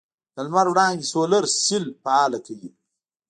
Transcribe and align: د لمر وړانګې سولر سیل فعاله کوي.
د 0.35 0.37
لمر 0.45 0.67
وړانګې 0.69 1.05
سولر 1.13 1.43
سیل 1.63 1.85
فعاله 2.01 2.39
کوي. 2.45 2.69